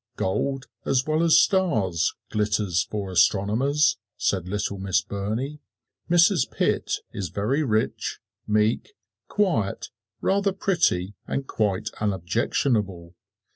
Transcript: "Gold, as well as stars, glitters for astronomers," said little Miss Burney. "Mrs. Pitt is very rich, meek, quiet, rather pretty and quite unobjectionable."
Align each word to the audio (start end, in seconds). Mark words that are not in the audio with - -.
"Gold, 0.15 0.65
as 0.83 1.05
well 1.05 1.21
as 1.21 1.37
stars, 1.37 2.15
glitters 2.31 2.87
for 2.89 3.11
astronomers," 3.11 3.99
said 4.17 4.49
little 4.49 4.79
Miss 4.79 5.03
Burney. 5.03 5.59
"Mrs. 6.09 6.49
Pitt 6.49 6.93
is 7.11 7.29
very 7.29 7.61
rich, 7.61 8.19
meek, 8.47 8.93
quiet, 9.27 9.89
rather 10.19 10.53
pretty 10.53 11.13
and 11.27 11.45
quite 11.45 11.91
unobjectionable." 11.99 13.13